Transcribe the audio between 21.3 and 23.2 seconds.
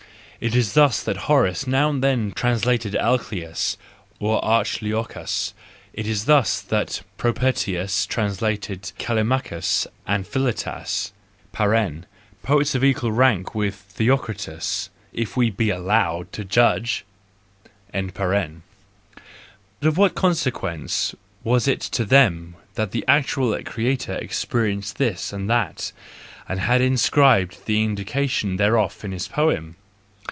was it to them that the